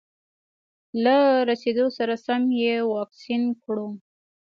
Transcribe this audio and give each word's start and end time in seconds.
له 1.03 1.17
رسېدو 1.49 1.85
سره 1.97 2.13
سم 2.25 2.41
یې 2.61 2.75
واکسین 2.93 3.43
کړو. 3.63 3.87